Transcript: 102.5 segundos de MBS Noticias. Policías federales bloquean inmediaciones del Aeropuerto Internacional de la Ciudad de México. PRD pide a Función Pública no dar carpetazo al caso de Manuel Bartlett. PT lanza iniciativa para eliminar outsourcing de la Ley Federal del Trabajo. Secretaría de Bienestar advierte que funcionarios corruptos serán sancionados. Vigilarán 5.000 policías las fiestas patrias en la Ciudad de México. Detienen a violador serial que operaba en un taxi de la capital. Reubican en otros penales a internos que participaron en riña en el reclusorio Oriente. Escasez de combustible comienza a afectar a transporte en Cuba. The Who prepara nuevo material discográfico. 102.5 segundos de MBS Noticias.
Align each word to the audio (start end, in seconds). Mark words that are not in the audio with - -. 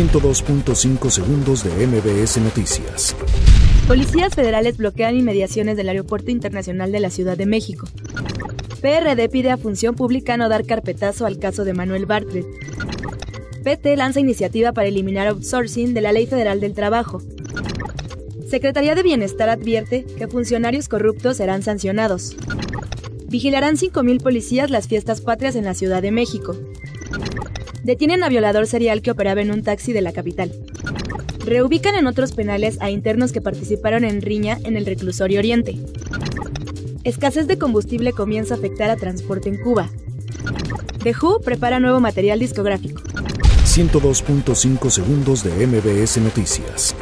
102.5 0.00 1.10
segundos 1.10 1.62
de 1.62 1.86
MBS 1.86 2.38
Noticias. 2.38 3.14
Policías 3.86 4.34
federales 4.34 4.78
bloquean 4.78 5.14
inmediaciones 5.14 5.76
del 5.76 5.90
Aeropuerto 5.90 6.30
Internacional 6.30 6.90
de 6.90 7.00
la 7.00 7.10
Ciudad 7.10 7.36
de 7.36 7.44
México. 7.44 7.86
PRD 8.80 9.28
pide 9.28 9.50
a 9.50 9.58
Función 9.58 9.94
Pública 9.96 10.38
no 10.38 10.48
dar 10.48 10.64
carpetazo 10.64 11.26
al 11.26 11.38
caso 11.38 11.66
de 11.66 11.74
Manuel 11.74 12.06
Bartlett. 12.06 12.46
PT 13.62 13.94
lanza 13.98 14.20
iniciativa 14.20 14.72
para 14.72 14.88
eliminar 14.88 15.28
outsourcing 15.28 15.92
de 15.92 16.00
la 16.00 16.12
Ley 16.12 16.26
Federal 16.26 16.60
del 16.60 16.72
Trabajo. 16.72 17.20
Secretaría 18.48 18.94
de 18.94 19.02
Bienestar 19.02 19.50
advierte 19.50 20.06
que 20.16 20.28
funcionarios 20.28 20.88
corruptos 20.88 21.36
serán 21.36 21.62
sancionados. 21.62 22.36
Vigilarán 23.26 23.76
5.000 23.76 24.22
policías 24.22 24.70
las 24.70 24.88
fiestas 24.88 25.20
patrias 25.20 25.56
en 25.56 25.66
la 25.66 25.74
Ciudad 25.74 26.00
de 26.00 26.10
México. 26.10 26.56
Detienen 27.82 28.22
a 28.22 28.28
violador 28.28 28.66
serial 28.66 29.00
que 29.02 29.10
operaba 29.10 29.40
en 29.40 29.50
un 29.50 29.62
taxi 29.62 29.92
de 29.92 30.02
la 30.02 30.12
capital. 30.12 30.52
Reubican 31.44 31.94
en 31.94 32.06
otros 32.06 32.32
penales 32.32 32.78
a 32.80 32.90
internos 32.90 33.32
que 33.32 33.40
participaron 33.40 34.04
en 34.04 34.20
riña 34.20 34.58
en 34.64 34.76
el 34.76 34.84
reclusorio 34.84 35.38
Oriente. 35.38 35.78
Escasez 37.04 37.46
de 37.46 37.58
combustible 37.58 38.12
comienza 38.12 38.54
a 38.54 38.58
afectar 38.58 38.90
a 38.90 38.96
transporte 38.96 39.48
en 39.48 39.56
Cuba. 39.56 39.88
The 41.02 41.14
Who 41.20 41.40
prepara 41.40 41.80
nuevo 41.80 42.00
material 42.00 42.38
discográfico. 42.38 43.00
102.5 43.64 44.90
segundos 44.90 45.44
de 45.44 45.66
MBS 45.66 46.18
Noticias. 46.18 46.94